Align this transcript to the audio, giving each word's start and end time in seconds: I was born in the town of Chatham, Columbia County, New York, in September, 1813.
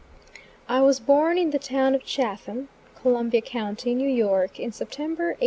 I 0.67 0.81
was 0.81 0.99
born 0.99 1.37
in 1.37 1.51
the 1.51 1.59
town 1.59 1.93
of 1.93 2.03
Chatham, 2.03 2.69
Columbia 2.99 3.43
County, 3.43 3.93
New 3.93 4.09
York, 4.09 4.59
in 4.59 4.71
September, 4.71 5.25
1813. 5.25 5.37